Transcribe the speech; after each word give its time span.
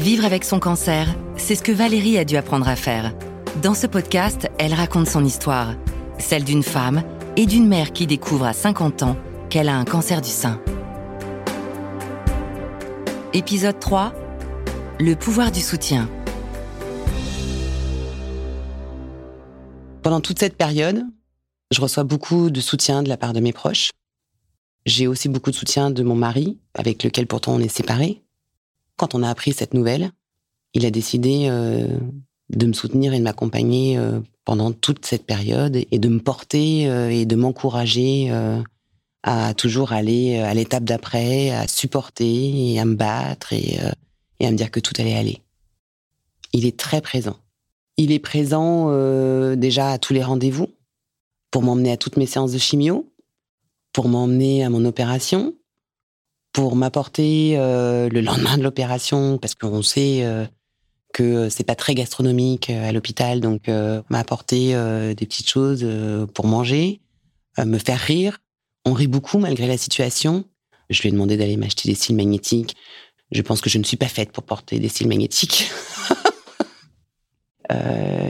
Vivre 0.00 0.24
avec 0.24 0.44
son 0.44 0.60
cancer, 0.60 1.14
c'est 1.36 1.54
ce 1.54 1.62
que 1.62 1.72
Valérie 1.72 2.16
a 2.16 2.24
dû 2.24 2.38
apprendre 2.38 2.66
à 2.66 2.74
faire. 2.74 3.12
Dans 3.60 3.74
ce 3.74 3.86
podcast, 3.86 4.48
elle 4.58 4.72
raconte 4.72 5.06
son 5.06 5.22
histoire, 5.26 5.74
celle 6.18 6.42
d'une 6.42 6.62
femme 6.62 7.02
et 7.36 7.44
d'une 7.44 7.68
mère 7.68 7.92
qui 7.92 8.06
découvre 8.06 8.46
à 8.46 8.54
50 8.54 9.02
ans 9.02 9.18
qu'elle 9.50 9.68
a 9.68 9.76
un 9.76 9.84
cancer 9.84 10.22
du 10.22 10.30
sein. 10.30 10.58
Épisode 13.34 13.78
3 13.78 14.14
Le 15.00 15.16
pouvoir 15.16 15.52
du 15.52 15.60
soutien. 15.60 16.08
Pendant 20.02 20.22
toute 20.22 20.38
cette 20.38 20.56
période, 20.56 21.02
je 21.70 21.80
reçois 21.82 22.04
beaucoup 22.04 22.48
de 22.48 22.62
soutien 22.62 23.02
de 23.02 23.10
la 23.10 23.18
part 23.18 23.34
de 23.34 23.40
mes 23.40 23.52
proches. 23.52 23.90
J'ai 24.86 25.06
aussi 25.06 25.28
beaucoup 25.28 25.50
de 25.50 25.56
soutien 25.56 25.90
de 25.90 26.02
mon 26.02 26.14
mari, 26.14 26.56
avec 26.72 27.04
lequel 27.04 27.26
pourtant 27.26 27.52
on 27.52 27.60
est 27.60 27.68
séparés. 27.68 28.22
Quand 28.96 29.14
on 29.14 29.22
a 29.22 29.28
appris 29.30 29.52
cette 29.52 29.74
nouvelle, 29.74 30.12
il 30.74 30.86
a 30.86 30.90
décidé 30.90 31.46
euh, 31.48 31.86
de 32.50 32.66
me 32.66 32.72
soutenir 32.72 33.12
et 33.12 33.18
de 33.18 33.24
m'accompagner 33.24 33.98
euh, 33.98 34.20
pendant 34.44 34.72
toute 34.72 35.04
cette 35.04 35.26
période 35.26 35.76
et 35.90 35.98
de 35.98 36.08
me 36.08 36.20
porter 36.20 36.88
euh, 36.88 37.10
et 37.10 37.24
de 37.24 37.36
m'encourager 37.36 38.32
à 39.22 39.52
toujours 39.52 39.92
aller 39.92 40.38
à 40.38 40.54
l'étape 40.54 40.84
d'après, 40.84 41.50
à 41.50 41.68
supporter 41.68 42.72
et 42.72 42.80
à 42.80 42.84
me 42.84 42.94
battre 42.94 43.52
et, 43.52 43.78
et, 44.38 44.46
à 44.46 44.50
me 44.50 44.56
dire 44.56 44.70
que 44.70 44.80
tout 44.80 44.94
allait 44.98 45.16
aller. 45.16 45.42
Il 46.54 46.64
est 46.64 46.78
très 46.78 47.02
présent. 47.02 47.36
Il 47.98 48.12
est 48.12 48.18
présent 48.18 48.88
déjà 49.56 49.90
à 49.90 49.98
tous 49.98 50.14
les 50.14 50.22
rendez-vous 50.22 50.68
pour 51.50 51.62
m'emmener 51.62 51.92
à 51.92 51.98
toutes 51.98 52.16
mes 52.16 52.24
séances 52.24 52.52
de 52.52 52.58
chimio, 52.58 53.12
pour 53.92 54.08
m'emmener 54.08 54.64
à 54.64 54.70
mon 54.70 54.86
opération, 54.86 55.54
pour 56.52 56.76
m'apporter 56.76 57.54
euh, 57.56 58.08
le 58.08 58.20
lendemain 58.20 58.56
de 58.56 58.62
l'opération, 58.62 59.38
parce 59.38 59.54
qu'on 59.54 59.82
sait 59.82 60.24
euh, 60.24 60.46
que 61.12 61.48
c'est 61.48 61.64
pas 61.64 61.74
très 61.74 61.94
gastronomique 61.94 62.70
euh, 62.70 62.88
à 62.88 62.92
l'hôpital, 62.92 63.40
donc 63.40 63.68
m'apporter 64.08 64.74
des 65.14 65.26
petites 65.26 65.48
choses 65.48 65.86
pour 66.34 66.46
manger, 66.46 67.00
me 67.58 67.78
faire 67.78 67.98
rire. 67.98 68.38
On 68.84 68.92
rit 68.92 69.06
beaucoup 69.06 69.38
malgré 69.38 69.66
la 69.66 69.76
situation. 69.76 70.44
Je 70.88 71.02
lui 71.02 71.10
ai 71.10 71.12
demandé 71.12 71.36
d'aller 71.36 71.56
m'acheter 71.56 71.88
des 71.88 71.94
cils 71.94 72.16
magnétiques. 72.16 72.76
Je 73.30 73.42
pense 73.42 73.60
que 73.60 73.70
je 73.70 73.78
ne 73.78 73.84
suis 73.84 73.96
pas 73.96 74.08
faite 74.08 74.32
pour 74.32 74.42
porter 74.42 74.78
des 74.80 74.88
cils 74.88 75.06
magnétiques. 75.06 75.70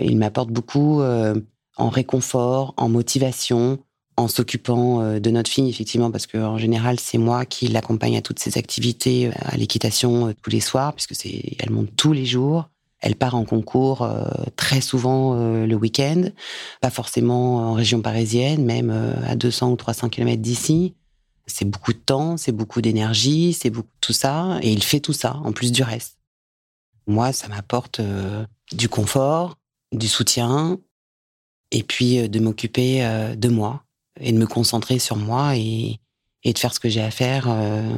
il 0.02 0.16
m'apporte 0.18 0.50
beaucoup 0.50 1.00
en 1.00 1.88
réconfort, 1.88 2.74
en 2.76 2.88
motivation, 2.88 3.78
en 4.20 4.28
s'occupant 4.28 5.00
euh, 5.00 5.20
de 5.20 5.30
notre 5.30 5.50
fille, 5.50 5.68
effectivement, 5.68 6.10
parce 6.10 6.26
qu'en 6.26 6.58
général, 6.58 7.00
c'est 7.00 7.18
moi 7.18 7.44
qui 7.44 7.68
l'accompagne 7.68 8.16
à 8.16 8.22
toutes 8.22 8.38
ses 8.38 8.58
activités, 8.58 9.28
euh, 9.28 9.32
à 9.40 9.56
l'équitation 9.56 10.28
euh, 10.28 10.32
tous 10.42 10.50
les 10.50 10.60
soirs, 10.60 10.94
puisque 10.94 11.14
c'est, 11.14 11.56
elle 11.58 11.70
monte 11.70 11.94
tous 11.96 12.12
les 12.12 12.26
jours. 12.26 12.68
Elle 13.00 13.16
part 13.16 13.34
en 13.34 13.46
concours 13.46 14.06
très 14.56 14.82
souvent 14.82 15.32
le 15.34 15.74
week-end, 15.74 16.24
pas 16.82 16.90
forcément 16.90 17.70
en 17.70 17.72
région 17.72 18.02
parisienne, 18.02 18.62
même 18.62 18.90
à 19.26 19.36
200 19.36 19.70
ou 19.70 19.76
300 19.76 20.10
km 20.10 20.42
d'ici. 20.42 20.92
C'est 21.46 21.64
beaucoup 21.64 21.94
de 21.94 21.98
temps, 21.98 22.36
c'est 22.36 22.52
beaucoup 22.52 22.82
d'énergie, 22.82 23.54
c'est 23.54 23.72
tout 24.02 24.12
ça, 24.12 24.58
et 24.60 24.70
il 24.70 24.82
fait 24.82 25.00
tout 25.00 25.14
ça 25.14 25.36
en 25.44 25.52
plus 25.52 25.72
du 25.72 25.82
reste. 25.82 26.18
Moi, 27.06 27.32
ça 27.32 27.48
m'apporte 27.48 28.02
du 28.70 28.90
confort, 28.90 29.56
du 29.92 30.06
soutien, 30.06 30.78
et 31.70 31.82
puis 31.82 32.28
de 32.28 32.38
m'occuper 32.38 33.00
de 33.34 33.48
moi, 33.48 33.82
et 34.18 34.32
de 34.32 34.38
me 34.38 34.46
concentrer 34.46 34.98
sur 34.98 35.16
moi 35.16 35.56
et, 35.56 36.00
et 36.42 36.52
de 36.52 36.58
faire 36.58 36.74
ce 36.74 36.80
que 36.80 36.88
j'ai 36.88 37.02
à 37.02 37.10
faire 37.10 37.46
euh, 37.48 37.88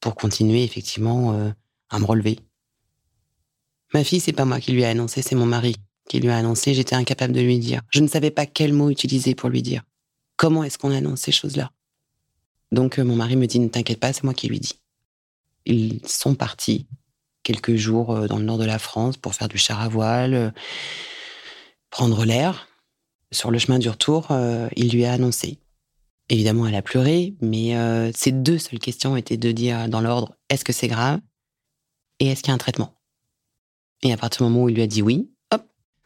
pour 0.00 0.14
continuer 0.14 0.64
effectivement 0.64 1.32
euh, 1.32 1.50
à 1.90 1.98
me 1.98 2.04
relever. 2.04 2.38
Ma 3.94 4.02
fille, 4.02 4.20
c'est 4.20 4.32
pas 4.32 4.44
moi 4.44 4.60
qui 4.60 4.72
lui 4.72 4.82
ai 4.82 4.86
annoncé, 4.86 5.22
c'est 5.22 5.36
mon 5.36 5.46
mari 5.46 5.76
qui 6.08 6.20
lui 6.20 6.28
a 6.28 6.36
annoncé. 6.36 6.74
J'étais 6.74 6.94
incapable 6.94 7.32
de 7.32 7.40
lui 7.40 7.58
dire. 7.58 7.82
Je 7.90 8.00
ne 8.00 8.08
savais 8.08 8.30
pas 8.30 8.46
quel 8.46 8.72
mot 8.72 8.90
utiliser 8.90 9.34
pour 9.34 9.48
lui 9.48 9.62
dire. 9.62 9.82
Comment 10.36 10.64
est-ce 10.64 10.78
qu'on 10.78 10.92
annonce 10.92 11.20
ces 11.20 11.32
choses-là? 11.32 11.70
Donc 12.72 12.98
euh, 12.98 13.04
mon 13.04 13.16
mari 13.16 13.36
me 13.36 13.46
dit 13.46 13.60
ne 13.60 13.68
t'inquiète 13.68 14.00
pas, 14.00 14.12
c'est 14.12 14.24
moi 14.24 14.34
qui 14.34 14.48
lui 14.48 14.60
dis. 14.60 14.80
Ils 15.64 16.00
sont 16.06 16.34
partis 16.34 16.86
quelques 17.42 17.76
jours 17.76 18.28
dans 18.28 18.38
le 18.38 18.44
nord 18.44 18.58
de 18.58 18.64
la 18.64 18.78
France 18.78 19.16
pour 19.16 19.34
faire 19.34 19.48
du 19.48 19.58
char 19.58 19.80
à 19.80 19.88
voile, 19.88 20.52
prendre 21.90 22.24
l'air. 22.24 22.68
Sur 23.32 23.50
le 23.50 23.58
chemin 23.58 23.78
du 23.78 23.88
retour, 23.88 24.28
euh, 24.30 24.68
il 24.76 24.92
lui 24.92 25.04
a 25.04 25.12
annoncé. 25.12 25.58
Évidemment, 26.28 26.66
elle 26.66 26.74
a 26.74 26.82
pleuré, 26.82 27.34
mais 27.40 27.76
euh, 27.76 28.10
ses 28.12 28.32
deux 28.32 28.58
seules 28.58 28.78
questions 28.78 29.16
étaient 29.16 29.36
de 29.36 29.52
dire 29.52 29.88
dans 29.88 30.00
l'ordre 30.00 30.36
est-ce 30.48 30.64
que 30.64 30.72
c'est 30.72 30.88
grave 30.88 31.20
et 32.20 32.28
est-ce 32.28 32.42
qu'il 32.42 32.50
y 32.50 32.52
a 32.52 32.54
un 32.54 32.58
traitement? 32.58 32.94
Et 34.02 34.12
à 34.12 34.16
partir 34.16 34.46
du 34.46 34.52
moment 34.52 34.64
où 34.64 34.68
il 34.68 34.74
lui 34.74 34.82
a 34.82 34.86
dit 34.86 35.02
oui, 35.02 35.30
hop, 35.52 35.62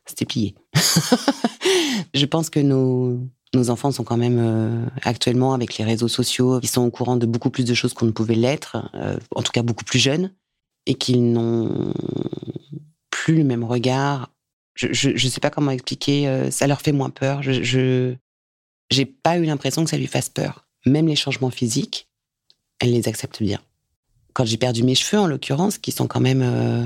c'était 0.06 0.25
plié. 0.25 0.54
Je 2.14 2.26
pense 2.26 2.50
que 2.50 2.60
nos, 2.60 3.19
nos 3.54 3.70
enfants 3.70 3.92
sont 3.92 4.04
quand 4.04 4.16
même 4.16 4.38
euh, 4.38 4.86
actuellement 5.03 5.53
avec 5.54 5.76
les 5.78 5.84
réseaux 5.84 6.09
sociaux, 6.09 6.60
ils 6.62 6.69
sont 6.69 6.82
au 6.82 6.91
courant 6.91 7.16
de 7.16 7.26
beaucoup 7.26 7.50
plus 7.50 7.64
de 7.64 7.75
choses 7.75 7.94
qu'on 7.94 8.06
ne 8.06 8.12
pouvait 8.12 8.34
l'être, 8.34 8.76
en 9.34 9.42
tout 9.42 9.53
cas 9.53 9.62
beaucoup 9.62 9.84
plus 9.84 9.98
jeunes, 9.98 10.32
et 10.86 10.94
qu'ils 10.94 11.32
n'ont 11.32 11.92
plus 13.10 13.36
le 13.36 13.44
même 13.44 13.64
regard 13.64 14.30
je 14.91 15.10
ne 15.10 15.30
sais 15.30 15.41
pas 15.41 15.50
comment 15.50 15.70
expliquer. 15.70 16.28
Euh, 16.28 16.50
ça 16.50 16.66
leur 16.66 16.80
fait 16.80 16.92
moins 16.92 17.10
peur. 17.10 17.42
Je 17.42 18.14
j'ai 18.91 19.06
pas 19.06 19.38
eu 19.38 19.44
l'impression 19.44 19.84
que 19.84 19.91
ça 19.91 19.96
lui 19.96 20.08
fasse 20.08 20.28
peur. 20.28 20.66
Même 20.84 21.06
les 21.06 21.14
changements 21.14 21.50
physiques, 21.50 22.08
elle 22.80 22.91
les 22.91 23.06
accepte 23.06 23.41
bien. 23.41 23.60
Quand 24.32 24.44
j'ai 24.44 24.56
perdu 24.56 24.82
mes 24.82 24.96
cheveux, 24.96 25.20
en 25.20 25.28
l'occurrence, 25.28 25.78
qui 25.78 25.92
sont 25.92 26.08
quand 26.08 26.20
même 26.20 26.42
euh, 26.42 26.84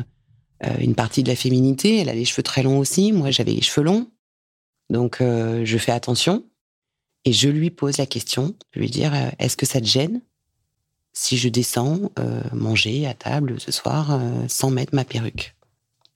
euh, 0.65 0.77
une 0.81 0.94
partie 0.94 1.22
de 1.22 1.28
la 1.28 1.37
féminité, 1.37 1.99
elle 1.99 2.10
a 2.10 2.15
les 2.15 2.27
cheveux 2.27 2.43
très 2.43 2.62
longs 2.62 2.78
aussi. 2.78 3.12
Moi, 3.12 3.31
j'avais 3.31 3.53
les 3.53 3.62
cheveux 3.62 3.87
longs, 3.87 4.11
donc 4.91 5.21
je 5.21 5.78
fais 5.78 5.93
attention 5.93 6.44
et 7.25 7.32
je 7.32 7.49
lui 7.49 7.71
pose 7.71 7.97
la 7.97 8.06
question. 8.06 8.55
Je 8.72 8.81
lui 8.81 8.91
dire 8.91 9.15
est-ce 9.38 9.56
que 9.56 9.65
ça 9.65 9.81
te 9.81 9.87
gêne 9.87 10.21
si 11.15 11.38
je 11.38 11.49
descends 11.49 12.11
manger 12.53 13.06
à 13.06 13.15
table 13.15 13.59
ce 13.59 13.72
soir 13.72 14.21
sans 14.49 14.71
mettre 14.71 14.94
ma 14.94 15.05
perruque? 15.05 15.55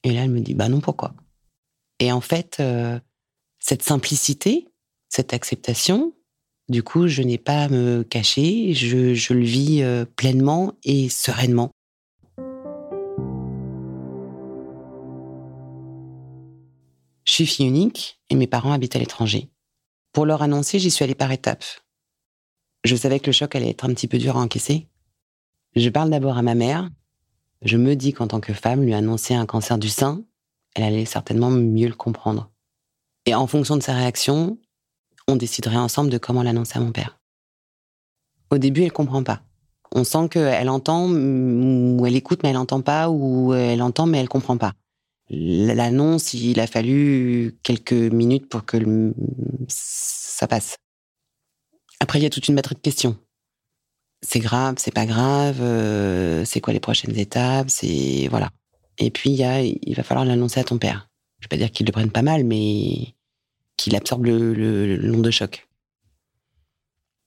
Et 0.04 0.12
là, 0.12 0.24
elle 0.24 0.30
me 0.30 0.40
dit 0.40 0.54
bah 0.54 0.68
non, 0.68 0.80
pourquoi? 0.80 1.14
Et 2.00 2.12
en 2.12 2.20
fait, 2.20 2.58
euh, 2.60 2.98
cette 3.58 3.82
simplicité, 3.82 4.68
cette 5.08 5.32
acceptation, 5.32 6.12
du 6.68 6.82
coup, 6.82 7.08
je 7.08 7.22
n'ai 7.22 7.38
pas 7.38 7.62
à 7.62 7.68
me 7.68 8.02
cacher, 8.02 8.74
je, 8.74 9.32
le 9.32 9.44
vis 9.44 9.82
euh, 9.82 10.04
pleinement 10.04 10.74
et 10.84 11.08
sereinement. 11.08 11.70
Je 17.24 17.32
suis 17.32 17.46
fille 17.46 17.66
unique 17.66 18.20
et 18.30 18.34
mes 18.34 18.46
parents 18.46 18.72
habitent 18.72 18.96
à 18.96 18.98
l'étranger. 18.98 19.48
Pour 20.12 20.26
leur 20.26 20.42
annoncer, 20.42 20.78
j'y 20.78 20.90
suis 20.90 21.04
allée 21.04 21.14
par 21.14 21.32
étapes. 21.32 21.64
Je 22.84 22.96
savais 22.96 23.20
que 23.20 23.26
le 23.26 23.32
choc 23.32 23.54
allait 23.54 23.70
être 23.70 23.84
un 23.84 23.94
petit 23.94 24.08
peu 24.08 24.18
dur 24.18 24.36
à 24.36 24.40
encaisser. 24.40 24.88
Je 25.74 25.88
parle 25.88 26.10
d'abord 26.10 26.38
à 26.38 26.42
ma 26.42 26.54
mère. 26.54 26.90
Je 27.62 27.76
me 27.76 27.96
dis 27.96 28.12
qu'en 28.12 28.28
tant 28.28 28.40
que 28.40 28.52
femme, 28.52 28.82
lui 28.82 28.94
annoncer 28.94 29.34
un 29.34 29.46
cancer 29.46 29.78
du 29.78 29.88
sein, 29.88 30.24
elle 30.74 30.84
allait 30.84 31.04
certainement 31.04 31.50
mieux 31.50 31.88
le 31.88 31.94
comprendre. 31.94 32.50
Et 33.26 33.34
en 33.34 33.46
fonction 33.46 33.76
de 33.76 33.82
sa 33.82 33.94
réaction, 33.94 34.58
on 35.26 35.36
déciderait 35.36 35.76
ensemble 35.76 36.10
de 36.10 36.18
comment 36.18 36.42
l'annoncer 36.42 36.78
à 36.78 36.80
mon 36.80 36.92
père. 36.92 37.18
Au 38.50 38.58
début, 38.58 38.82
elle 38.82 38.92
comprend 38.92 39.22
pas. 39.22 39.42
On 39.92 40.04
sent 40.04 40.28
qu'elle 40.30 40.68
entend 40.68 41.08
ou 41.08 42.04
elle 42.06 42.16
écoute 42.16 42.40
mais 42.42 42.50
elle 42.50 42.56
entend 42.58 42.82
pas 42.82 43.08
ou 43.08 43.54
elle 43.54 43.82
entend 43.82 44.06
mais 44.06 44.18
elle 44.18 44.28
comprend 44.28 44.58
pas. 44.58 44.74
L'annonce, 45.30 46.32
il 46.34 46.58
a 46.60 46.66
fallu 46.66 47.58
quelques 47.62 47.92
minutes 47.92 48.48
pour 48.48 48.64
que 48.64 49.12
ça 49.68 50.46
passe. 50.46 50.76
Après, 52.00 52.18
il 52.18 52.22
y 52.22 52.26
a 52.26 52.30
toute 52.30 52.48
une 52.48 52.54
batterie 52.54 52.76
de 52.76 52.80
questions. 52.80 53.16
C'est 54.22 54.40
grave, 54.40 54.76
c'est 54.78 54.94
pas 54.94 55.06
grave, 55.06 55.58
euh, 55.60 56.44
c'est 56.44 56.60
quoi 56.60 56.72
les 56.72 56.80
prochaines 56.80 57.16
étapes, 57.16 57.70
c'est 57.70 58.26
voilà. 58.28 58.50
Et 58.98 59.10
puis, 59.10 59.30
il, 59.30 59.36
y 59.36 59.44
a, 59.44 59.62
il 59.62 59.94
va 59.94 60.02
falloir 60.02 60.24
l'annoncer 60.24 60.60
à 60.60 60.64
ton 60.64 60.78
père. 60.78 61.08
Je 61.38 61.44
vais 61.44 61.48
pas 61.48 61.56
dire 61.56 61.70
qu'il 61.70 61.86
le 61.86 61.92
prenne 61.92 62.10
pas 62.10 62.22
mal, 62.22 62.44
mais 62.44 63.14
qu'il 63.76 63.94
absorbe 63.94 64.26
le, 64.26 64.52
le, 64.52 64.96
long 64.96 65.20
de 65.20 65.30
choc. 65.30 65.68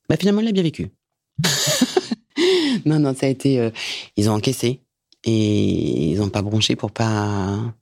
Bah, 0.10 0.18
finalement, 0.18 0.42
il 0.42 0.50
a 0.50 0.52
bien 0.52 0.64
vécu. 0.64 0.90
non, 2.86 3.00
non, 3.00 3.16
ça 3.16 3.26
a 3.26 3.30
été. 3.30 3.60
Euh, 3.60 3.72
ils 4.18 4.30
ont 4.30 4.34
encaissé 4.34 4.82
et 5.24 6.12
ils 6.12 6.18
n'ont 6.18 6.30
pas 6.30 6.42
bronché 6.42 6.76
pour 6.76 6.92
pas. 6.92 7.74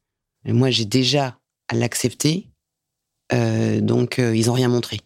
moi, 0.45 0.69
j'ai 0.69 0.85
déjà 0.85 1.39
à 1.67 1.75
l'accepter, 1.75 2.47
euh, 3.33 3.81
donc 3.81 4.19
euh, 4.19 4.35
ils 4.35 4.47
n'ont 4.47 4.53
rien 4.53 4.69
montré. 4.69 4.99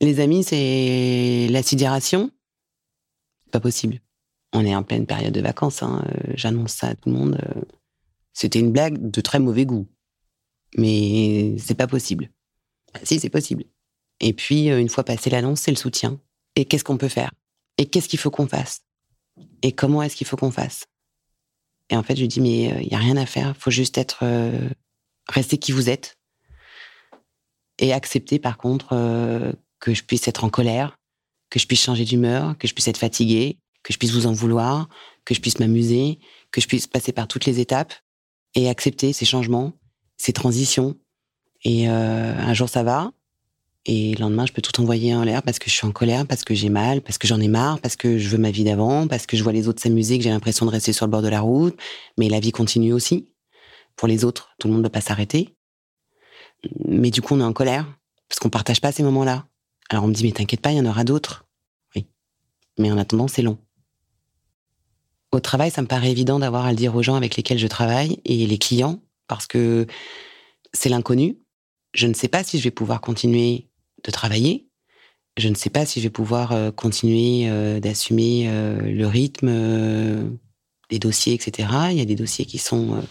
Les 0.00 0.20
amis, 0.20 0.44
c'est 0.44 1.48
la 1.50 1.62
sidération. 1.62 2.30
Pas 3.50 3.60
possible 3.60 4.00
on 4.52 4.64
est 4.64 4.74
en 4.74 4.82
pleine 4.82 5.06
période 5.06 5.32
de 5.32 5.40
vacances, 5.40 5.82
hein, 5.82 6.04
euh, 6.06 6.32
j'annonce 6.34 6.72
ça 6.72 6.88
à 6.88 6.94
tout 6.94 7.08
le 7.08 7.14
monde. 7.14 7.38
Euh, 7.46 7.60
c'était 8.32 8.58
une 8.58 8.72
blague 8.72 9.10
de 9.10 9.20
très 9.20 9.38
mauvais 9.38 9.66
goût. 9.66 9.86
Mais 10.76 11.56
c'est 11.58 11.74
pas 11.74 11.86
possible. 11.86 12.30
Ah, 12.94 13.00
si, 13.02 13.20
c'est 13.20 13.30
possible. 13.30 13.64
Et 14.20 14.32
puis, 14.32 14.70
euh, 14.70 14.80
une 14.80 14.88
fois 14.88 15.04
passé 15.04 15.30
l'annonce, 15.30 15.60
c'est 15.60 15.70
le 15.70 15.76
soutien. 15.76 16.20
Et 16.54 16.64
qu'est-ce 16.64 16.84
qu'on 16.84 16.98
peut 16.98 17.08
faire? 17.08 17.32
Et 17.78 17.86
qu'est-ce 17.86 18.08
qu'il 18.08 18.18
faut 18.18 18.30
qu'on 18.30 18.48
fasse? 18.48 18.82
Et 19.62 19.72
comment 19.72 20.02
est-ce 20.02 20.16
qu'il 20.16 20.26
faut 20.26 20.36
qu'on 20.36 20.50
fasse? 20.50 20.86
Et 21.90 21.96
en 21.96 22.02
fait, 22.02 22.16
je 22.16 22.24
dis, 22.24 22.40
mais 22.40 22.82
il 22.82 22.88
n'y 22.88 22.94
a 22.94 22.98
rien 22.98 23.16
à 23.16 23.26
faire. 23.26 23.52
Il 23.56 23.60
faut 23.60 23.70
juste 23.70 23.98
être, 23.98 24.24
rester 25.28 25.58
qui 25.58 25.72
vous 25.72 25.88
êtes. 25.88 26.18
Et 27.78 27.92
accepter, 27.92 28.38
par 28.38 28.56
contre, 28.56 28.88
que 29.78 29.94
je 29.94 30.02
puisse 30.02 30.26
être 30.26 30.44
en 30.44 30.48
colère, 30.48 30.98
que 31.50 31.58
je 31.58 31.66
puisse 31.66 31.82
changer 31.82 32.04
d'humeur, 32.04 32.56
que 32.58 32.66
je 32.66 32.74
puisse 32.74 32.88
être 32.88 32.96
fatiguée, 32.96 33.58
que 33.86 33.92
je 33.92 33.98
puisse 33.98 34.10
vous 34.10 34.26
en 34.26 34.32
vouloir, 34.32 34.88
que 35.24 35.32
je 35.32 35.40
puisse 35.40 35.60
m'amuser, 35.60 36.18
que 36.50 36.60
je 36.60 36.66
puisse 36.66 36.88
passer 36.88 37.12
par 37.12 37.28
toutes 37.28 37.46
les 37.46 37.60
étapes 37.60 37.94
et 38.56 38.68
accepter 38.68 39.12
ces 39.12 39.24
changements, 39.24 39.74
ces 40.16 40.32
transitions. 40.32 40.96
Et 41.62 41.86
un 41.86 42.52
jour, 42.52 42.68
ça 42.68 42.82
va. 42.82 43.12
Et 43.84 44.14
le 44.14 44.20
lendemain, 44.22 44.44
je 44.44 44.52
peux 44.52 44.60
tout 44.60 44.80
envoyer 44.80 45.14
en 45.14 45.22
l'air 45.22 45.40
parce 45.44 45.60
que 45.60 45.70
je 45.70 45.74
suis 45.76 45.86
en 45.86 45.92
colère, 45.92 46.26
parce 46.26 46.42
que 46.42 46.52
j'ai 46.52 46.68
mal, 46.68 47.00
parce 47.00 47.16
que 47.16 47.28
j'en 47.28 47.40
ai 47.40 47.46
marre, 47.46 47.78
parce 47.80 47.94
que 47.94 48.18
je 48.18 48.28
veux 48.28 48.38
ma 48.38 48.50
vie 48.50 48.64
d'avant, 48.64 49.06
parce 49.06 49.24
que 49.24 49.36
je 49.36 49.44
vois 49.44 49.52
les 49.52 49.68
autres 49.68 49.80
s'amuser, 49.80 50.18
que 50.18 50.24
j'ai 50.24 50.30
l'impression 50.30 50.66
de 50.66 50.72
rester 50.72 50.92
sur 50.92 51.06
le 51.06 51.12
bord 51.12 51.22
de 51.22 51.28
la 51.28 51.40
route. 51.40 51.78
Mais 52.18 52.28
la 52.28 52.40
vie 52.40 52.50
continue 52.50 52.92
aussi. 52.92 53.28
Pour 53.94 54.08
les 54.08 54.24
autres, 54.24 54.50
tout 54.58 54.66
le 54.66 54.74
monde 54.74 54.82
ne 54.82 54.88
peut 54.88 54.92
pas 54.92 55.00
s'arrêter. 55.00 55.54
Mais 56.84 57.12
du 57.12 57.22
coup, 57.22 57.34
on 57.34 57.40
est 57.40 57.44
en 57.44 57.52
colère 57.52 57.86
parce 58.28 58.40
qu'on 58.40 58.50
partage 58.50 58.80
pas 58.80 58.90
ces 58.90 59.04
moments-là. 59.04 59.46
Alors 59.90 60.02
on 60.02 60.08
me 60.08 60.12
dit, 60.12 60.24
mais 60.24 60.32
t'inquiète 60.32 60.60
pas, 60.60 60.72
il 60.72 60.78
y 60.78 60.80
en 60.80 60.86
aura 60.86 61.04
d'autres. 61.04 61.46
Oui. 61.94 62.08
Mais 62.78 62.90
en 62.90 62.98
attendant, 62.98 63.28
c'est 63.28 63.42
long. 63.42 63.58
Au 65.36 65.40
travail, 65.40 65.70
ça 65.70 65.82
me 65.82 65.86
paraît 65.86 66.10
évident 66.10 66.38
d'avoir 66.38 66.64
à 66.64 66.70
le 66.70 66.76
dire 66.76 66.96
aux 66.96 67.02
gens 67.02 67.14
avec 67.14 67.36
lesquels 67.36 67.58
je 67.58 67.66
travaille 67.66 68.22
et 68.24 68.46
les 68.46 68.56
clients 68.56 69.02
parce 69.28 69.46
que 69.46 69.86
c'est 70.72 70.88
l'inconnu. 70.88 71.36
Je 71.92 72.06
ne 72.06 72.14
sais 72.14 72.28
pas 72.28 72.42
si 72.42 72.56
je 72.56 72.64
vais 72.64 72.70
pouvoir 72.70 73.02
continuer 73.02 73.68
de 74.02 74.10
travailler. 74.10 74.66
Je 75.36 75.50
ne 75.50 75.54
sais 75.54 75.68
pas 75.68 75.84
si 75.84 76.00
je 76.00 76.06
vais 76.06 76.10
pouvoir 76.10 76.52
euh, 76.52 76.70
continuer 76.70 77.50
euh, 77.50 77.80
d'assumer 77.80 78.46
euh, 78.48 78.80
le 78.80 79.06
rythme 79.06 80.38
des 80.88 80.98
dossiers, 80.98 81.34
etc. 81.34 81.68
Il 81.90 81.98
y 81.98 82.00
a 82.00 82.06
des 82.06 82.16
dossiers 82.16 82.46
qui 82.46 82.56
sont 82.56 83.04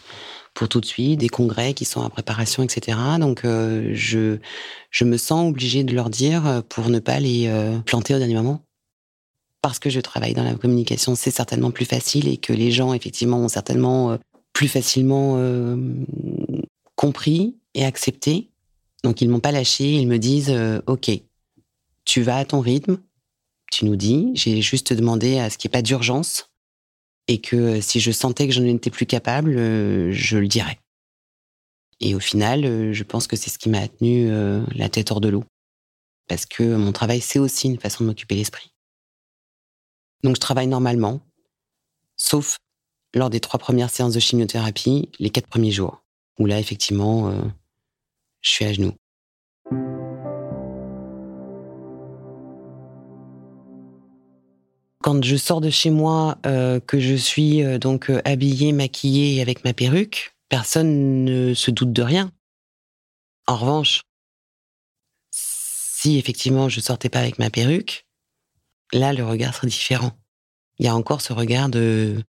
pour 0.55 0.67
tout 0.67 0.81
de 0.81 0.85
suite, 0.87 1.19
des 1.19 1.29
congrès 1.29 1.75
qui 1.75 1.85
sont 1.85 2.01
en 2.01 2.09
préparation, 2.09 2.63
etc. 2.63 2.97
Donc 3.19 3.41
je, 3.43 4.39
je 4.89 5.03
me 5.03 5.17
sens 5.17 5.47
obligée 5.47 5.83
de 5.83 5.93
leur 5.93 6.09
dire 6.09 6.63
pour 6.69 6.89
ne 6.89 6.97
pas 6.97 7.19
les 7.19 7.53
planter 7.85 8.15
au 8.15 8.17
dernier 8.17 8.33
moment. 8.33 8.64
Parce 9.67 9.79
que 9.79 9.89
je 9.89 9.99
travaille 9.99 10.33
dans 10.33 10.43
la 10.43 10.55
communication, 10.55 11.15
c'est 11.15 11.31
certainement 11.31 11.71
plus 11.71 11.85
facile 11.85 12.27
et 12.27 12.37
que 12.37 12.53
les 12.53 12.71
gens, 12.71 12.93
effectivement, 12.93 13.39
ont 13.39 13.47
certainement 13.47 14.17
plus 14.53 14.67
facilement 14.67 15.39
compris 16.95 17.57
et 17.73 17.83
accepté 17.83 18.49
donc 19.05 19.21
ils 19.21 19.29
m'ont 19.29 19.39
pas 19.39 19.51
lâché, 19.51 19.93
ils 19.93 20.07
me 20.07 20.17
disent 20.17 20.49
euh, 20.49 20.81
OK, 20.87 21.11
tu 22.05 22.21
vas 22.23 22.37
à 22.37 22.45
ton 22.45 22.59
rythme, 22.59 22.97
tu 23.71 23.85
nous 23.85 23.95
dis, 23.95 24.31
j'ai 24.33 24.63
juste 24.63 24.93
demandé 24.93 25.37
à 25.37 25.51
ce 25.51 25.59
qu'il 25.59 25.69
n'y 25.69 25.73
ait 25.73 25.77
pas 25.77 25.81
d'urgence 25.83 26.49
et 27.27 27.39
que 27.39 27.55
euh, 27.55 27.81
si 27.81 27.99
je 27.99 28.11
sentais 28.11 28.47
que 28.47 28.53
je 28.53 28.63
n'étais 28.63 28.89
plus 28.89 29.05
capable, 29.05 29.57
euh, 29.57 30.11
je 30.11 30.39
le 30.39 30.47
dirais. 30.47 30.79
Et 31.99 32.15
au 32.15 32.19
final, 32.19 32.93
je 32.93 33.03
pense 33.03 33.27
que 33.27 33.35
c'est 33.35 33.51
ce 33.51 33.59
qui 33.59 33.69
m'a 33.69 33.87
tenu 33.87 34.29
la 34.75 34.89
tête 34.89 35.11
hors 35.11 35.21
de 35.21 35.29
l'eau. 35.29 35.45
Parce 36.27 36.45
que 36.45 36.75
mon 36.75 36.91
travail, 36.91 37.21
c'est 37.21 37.39
aussi 37.39 37.67
une 37.67 37.79
façon 37.79 38.03
de 38.03 38.09
m'occuper 38.09 38.35
l'esprit. 38.35 38.74
Donc 40.25 40.35
je 40.35 40.41
travaille 40.41 40.67
normalement, 40.67 41.21
sauf 42.17 42.57
lors 43.13 43.29
des 43.29 43.39
trois 43.39 43.59
premières 43.59 43.89
séances 43.89 44.13
de 44.13 44.19
chimiothérapie, 44.19 45.09
les 45.19 45.29
quatre 45.29 45.47
premiers 45.47 45.71
jours, 45.71 46.03
où 46.39 46.47
là, 46.47 46.59
effectivement, 46.59 47.31
je 48.41 48.49
suis 48.49 48.65
à 48.65 48.73
genoux. 48.73 48.95
Quand 55.05 55.23
je 55.23 55.35
sors 55.35 55.61
de 55.61 55.69
chez 55.69 55.91
moi, 55.91 56.39
euh, 56.47 56.79
que 56.79 56.99
je 56.99 57.13
suis 57.13 57.63
euh, 57.63 57.77
donc 57.77 58.09
euh, 58.09 58.23
habillée, 58.25 58.71
maquillée 58.71 59.39
avec 59.39 59.63
ma 59.63 59.71
perruque, 59.71 60.35
personne 60.49 61.23
ne 61.23 61.53
se 61.53 61.69
doute 61.69 61.93
de 61.93 62.01
rien. 62.01 62.31
En 63.45 63.55
revanche, 63.55 64.01
si 65.29 66.17
effectivement 66.17 66.69
je 66.69 66.79
sortais 66.79 67.09
pas 67.09 67.19
avec 67.19 67.37
ma 67.37 67.51
perruque, 67.51 68.04
là 68.93 69.13
le 69.13 69.25
regard 69.25 69.53
serait 69.55 69.67
différent. 69.67 70.11
Il 70.79 70.85
y 70.85 70.89
a 70.89 70.95
encore 70.95 71.21
ce 71.21 71.33
regard 71.33 71.69
de, 71.69 72.21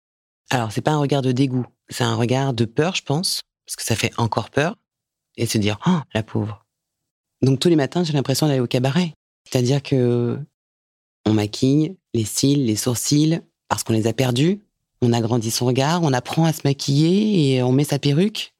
alors 0.50 0.72
c'est 0.72 0.81
pas 0.81 0.92
un 0.92 1.00
regard 1.00 1.22
de 1.22 1.31
dégoût, 1.31 1.66
c'est 1.90 2.04
un 2.04 2.16
regard 2.16 2.54
de 2.54 2.66
peur, 2.66 2.96
je 2.96 3.04
pense, 3.04 3.44
parce 3.66 3.75
que 3.75 3.84
ça 3.84 3.96
fait 3.96 4.12
encore 4.18 4.50
peur 4.50 4.75
et 5.38 5.46
se 5.46 5.57
dire 5.57 5.80
oh 5.88 6.00
la 6.13 6.24
pauvre. 6.24 6.66
Donc 7.42 7.60
tous 7.60 7.69
les 7.69 7.75
matins, 7.75 8.04
j'ai 8.04 8.13
l'impression 8.13 8.48
d'aller 8.48 8.60
au 8.60 8.68
cabaret. 8.68 9.13
C'est-à-dire 9.44 9.84
que 9.84 10.40
on 11.25 11.34
maquille 11.34 11.98
les 12.13 12.25
cils, 12.25 12.66
les 12.66 12.75
sourcils 12.75 13.42
parce 13.68 13.84
qu'on 13.84 13.94
les 13.94 14.08
a 14.08 14.13
perdus. 14.13 14.62
On 15.01 15.12
agrandit 15.13 15.51
son 15.51 15.66
regard, 15.66 16.01
on 16.04 16.13
apprend 16.13 16.46
à 16.46 16.54
se 16.54 16.62
maquiller 16.63 17.56
et 17.56 17.63
on 17.63 17.72
met 17.72 17.84
sa 17.84 18.00
perruque 18.00 18.54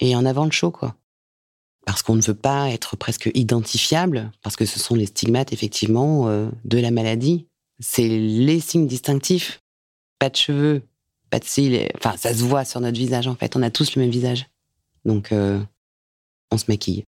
et 0.00 0.14
en 0.14 0.24
avant 0.24 0.44
le 0.44 0.50
show 0.50 0.70
quoi. 0.70 0.94
Parce 1.88 2.02
qu'on 2.02 2.16
ne 2.16 2.20
veut 2.20 2.34
pas 2.34 2.68
être 2.68 2.96
presque 2.96 3.30
identifiable 3.32 4.30
parce 4.42 4.56
que 4.56 4.66
ce 4.66 4.78
sont 4.78 4.94
les 4.94 5.06
stigmates 5.06 5.54
effectivement 5.54 6.28
euh, 6.28 6.50
de 6.66 6.76
la 6.76 6.90
maladie. 6.90 7.46
C'est 7.80 8.06
les 8.06 8.60
signes 8.60 8.86
distinctifs. 8.86 9.62
Pas 10.18 10.28
de 10.28 10.36
cheveux, 10.36 10.82
pas 11.30 11.38
de 11.38 11.46
cils, 11.46 11.88
enfin 11.96 12.14
ça 12.18 12.34
se 12.34 12.42
voit 12.42 12.66
sur 12.66 12.82
notre 12.82 12.98
visage 12.98 13.26
en 13.26 13.36
fait. 13.36 13.56
On 13.56 13.62
a 13.62 13.70
tous 13.70 13.96
le 13.96 14.02
même 14.02 14.10
visage. 14.10 14.48
Donc 15.06 15.32
euh, 15.32 15.58
on 16.50 16.58
se 16.58 16.66
maquille. 16.68 17.04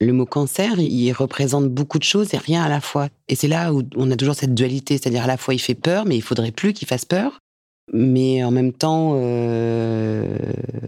Le 0.00 0.12
mot 0.12 0.26
cancer, 0.26 0.80
il 0.80 1.12
représente 1.12 1.68
beaucoup 1.68 2.00
de 2.00 2.02
choses 2.02 2.34
et 2.34 2.38
rien 2.38 2.64
à 2.64 2.68
la 2.68 2.80
fois. 2.80 3.10
Et 3.28 3.36
c'est 3.36 3.46
là 3.46 3.72
où 3.72 3.84
on 3.94 4.10
a 4.10 4.16
toujours 4.16 4.34
cette 4.34 4.54
dualité, 4.54 4.98
c'est-à-dire 4.98 5.22
à 5.22 5.28
la 5.28 5.36
fois 5.36 5.54
il 5.54 5.60
fait 5.60 5.76
peur, 5.76 6.04
mais 6.04 6.16
il 6.16 6.22
faudrait 6.22 6.50
plus 6.50 6.72
qu'il 6.72 6.88
fasse 6.88 7.04
peur. 7.04 7.38
Mais 7.92 8.44
en 8.44 8.50
même 8.50 8.72
temps, 8.72 9.14
euh, 9.16 10.38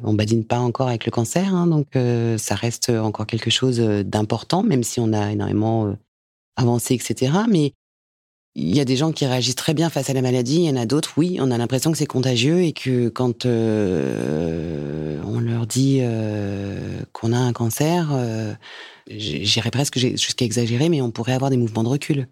on 0.05 0.15
badine 0.15 0.45
pas 0.45 0.59
encore 0.59 0.89
avec 0.89 1.05
le 1.07 1.11
cancer, 1.11 1.55
hein, 1.55 1.67
donc 1.67 1.97
euh, 1.97 2.39
ça 2.39 2.55
reste 2.55 2.91
encore 2.91 3.27
quelque 3.27 3.51
chose 3.51 3.81
d'important, 3.81 4.63
même 4.63 4.83
si 4.85 5.01
on 5.01 5.13
a 5.13 5.33
énormément 5.33 5.87
euh, 5.87 5.93
avancé, 6.57 6.95
etc. 6.95 7.33
Mais 7.49 7.73
il 8.57 8.75
y 8.75 8.81
a 8.81 8.85
des 8.85 8.97
gens 8.97 9.13
qui 9.13 9.27
réagissent 9.27 9.57
très 9.57 9.75
bien 9.75 9.91
face 9.91 10.11
à 10.11 10.13
la 10.13 10.23
maladie, 10.23 10.57
il 10.57 10.65
y 10.65 10.71
en 10.71 10.77
a 10.77 10.87
d'autres, 10.87 11.15
oui, 11.17 11.39
on 11.41 11.51
a 11.51 11.59
l'impression 11.59 11.91
que 11.91 11.99
c'est 11.99 12.07
contagieux 12.07 12.63
et 12.63 12.73
que 12.73 13.09
quand 13.09 13.47
euh, 13.47 15.21
on 15.25 15.41
leur 15.41 15.67
dit 15.67 15.99
euh, 16.03 17.01
qu'on 17.13 17.33
a 17.33 17.39
un 17.39 17.53
cancer, 17.53 18.11
euh, 18.13 18.55
j'irais 19.09 19.73
presque 19.73 19.99
jusqu'à 19.99 20.45
exagérer, 20.45 20.89
mais 20.89 21.03
on 21.03 21.11
pourrait 21.11 21.33
avoir 21.33 21.51
des 21.51 21.57
mouvements 21.57 21.83
de 21.83 21.89
recul. 21.89 22.29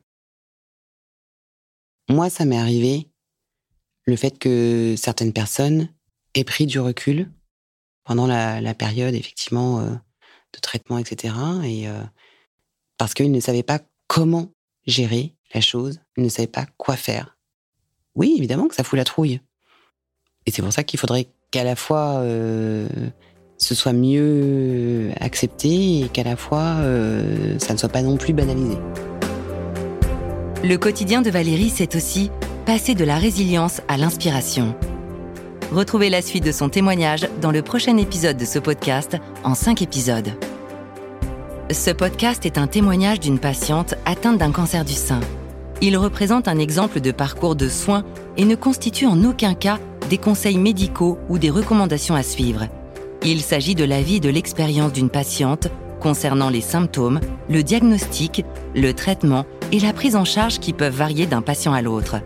Moi, 2.08 2.30
ça 2.30 2.44
m'est 2.44 2.58
arrivé 2.58 3.08
le 4.04 4.16
fait 4.16 4.38
que 4.38 4.94
certaines 4.96 5.32
personnes 5.32 5.88
aient 6.34 6.44
pris 6.44 6.66
du 6.66 6.80
recul 6.80 7.30
pendant 8.04 8.26
la, 8.26 8.74
période, 8.74 9.14
effectivement, 9.14 9.80
de 9.80 10.60
traitement, 10.60 10.98
etc. 10.98 11.34
Et 11.64 11.86
parce 12.98 13.14
qu'ils 13.14 13.30
ne 13.30 13.40
savaient 13.40 13.62
pas 13.62 13.80
comment 14.08 14.52
gérer 14.86 15.34
la 15.54 15.60
chose, 15.60 16.00
ils 16.16 16.24
ne 16.24 16.28
savaient 16.28 16.46
pas 16.46 16.66
quoi 16.76 16.96
faire. 16.96 17.36
Oui, 18.14 18.34
évidemment 18.36 18.68
que 18.68 18.74
ça 18.74 18.84
fout 18.84 18.96
la 18.96 19.04
trouille. 19.04 19.40
Et 20.46 20.50
c'est 20.50 20.62
pour 20.62 20.72
ça 20.72 20.84
qu'il 20.84 20.98
faudrait 20.98 21.28
qu'à 21.50 21.64
la 21.64 21.76
fois 21.76 22.16
euh, 22.18 22.88
ce 23.58 23.74
soit 23.74 23.92
mieux 23.92 25.10
accepté 25.20 26.00
et 26.00 26.08
qu'à 26.08 26.24
la 26.24 26.36
fois 26.36 26.76
euh, 26.80 27.58
ça 27.58 27.72
ne 27.72 27.78
soit 27.78 27.88
pas 27.88 28.02
non 28.02 28.16
plus 28.16 28.32
banalisé. 28.32 28.76
Le 30.64 30.76
quotidien 30.76 31.22
de 31.22 31.30
Valérie, 31.30 31.70
c'est 31.70 31.96
aussi 31.96 32.30
passer 32.62 32.94
de 32.94 33.04
la 33.04 33.16
résilience 33.16 33.80
à 33.88 33.96
l'inspiration. 33.96 34.74
Retrouvez 35.72 36.10
la 36.10 36.22
suite 36.22 36.44
de 36.44 36.52
son 36.52 36.68
témoignage 36.68 37.26
dans 37.40 37.50
le 37.50 37.62
prochain 37.62 37.96
épisode 37.96 38.36
de 38.36 38.44
ce 38.44 38.58
podcast 38.58 39.16
en 39.42 39.54
cinq 39.54 39.82
épisodes. 39.82 40.32
Ce 41.70 41.90
podcast 41.90 42.46
est 42.46 42.58
un 42.58 42.68
témoignage 42.68 43.18
d'une 43.18 43.38
patiente 43.38 43.94
atteinte 44.06 44.38
d'un 44.38 44.52
cancer 44.52 44.84
du 44.84 44.92
sein. 44.92 45.20
Il 45.80 45.96
représente 45.96 46.46
un 46.46 46.58
exemple 46.58 47.00
de 47.00 47.10
parcours 47.10 47.56
de 47.56 47.68
soins 47.68 48.04
et 48.36 48.44
ne 48.44 48.54
constitue 48.54 49.06
en 49.06 49.24
aucun 49.24 49.54
cas 49.54 49.78
des 50.08 50.18
conseils 50.18 50.58
médicaux 50.58 51.18
ou 51.28 51.38
des 51.38 51.50
recommandations 51.50 52.14
à 52.14 52.22
suivre. 52.22 52.68
Il 53.24 53.40
s'agit 53.40 53.74
de 53.74 53.84
l'avis 53.84 54.16
et 54.16 54.20
de 54.20 54.30
l'expérience 54.30 54.92
d'une 54.92 55.10
patiente 55.10 55.68
concernant 56.00 56.50
les 56.50 56.60
symptômes, 56.60 57.20
le 57.48 57.62
diagnostic, 57.62 58.44
le 58.74 58.92
traitement 58.92 59.46
et 59.72 59.80
la 59.80 59.92
prise 59.92 60.16
en 60.16 60.24
charge 60.24 60.58
qui 60.58 60.72
peuvent 60.72 60.94
varier 60.94 61.26
d'un 61.26 61.42
patient 61.42 61.72
à 61.72 61.82
l'autre. 61.82 62.16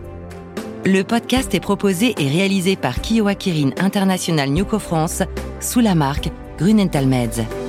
Le 0.89 1.03
podcast 1.03 1.53
est 1.53 1.59
proposé 1.59 2.15
et 2.17 2.29
réalisé 2.29 2.77
par 2.77 3.01
Kiowa 3.01 3.35
Kirin 3.35 3.71
International 3.77 4.49
Newco 4.49 4.79
France 4.79 5.21
sous 5.59 5.81
la 5.81 5.95
marque 5.95 6.29
Grunenthal 6.57 7.07
Meds. 7.07 7.66